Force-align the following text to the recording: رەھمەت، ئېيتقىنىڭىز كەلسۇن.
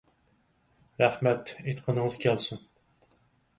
رەھمەت، 1.01 1.53
ئېيتقىنىڭىز 1.65 2.19
كەلسۇن. 2.27 2.65